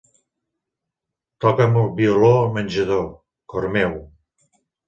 [1.45, 3.07] Toca'm el violó al menjador,
[3.55, 3.95] cor meu.